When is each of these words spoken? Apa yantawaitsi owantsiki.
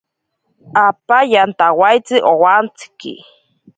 Apa 0.87 1.17
yantawaitsi 1.31 2.17
owantsiki. 2.31 3.13